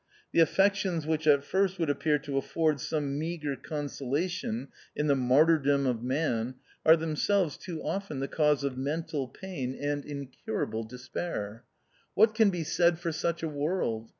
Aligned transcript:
The 0.31 0.39
affections 0.39 1.05
which 1.05 1.27
at 1.27 1.43
first 1.43 1.77
would 1.77 1.91
appear 1.91 2.17
to 2.17 2.35
afford 2.35 2.79
some 2.81 3.19
meagre 3.19 3.55
consolation 3.55 4.69
in 4.95 5.05
the 5.05 5.15
martyrdom 5.15 5.85
of 5.85 6.01
man 6.01 6.55
are 6.83 6.97
themselves 6.97 7.55
too 7.55 7.83
often 7.83 8.19
the 8.19 8.27
cause 8.27 8.63
of 8.63 8.79
mental 8.79 9.27
pain 9.27 9.77
and 9.79 10.03
incurable 10.03 10.81
46 10.81 10.89
THE 10.89 10.95
OUTCAST. 10.95 11.03
despair. 11.29 11.63
What 12.15 12.33
can 12.33 12.49
be 12.49 12.63
said 12.63 12.97
for 12.97 13.11
such 13.11 13.43
a 13.43 13.47
world 13.47 14.09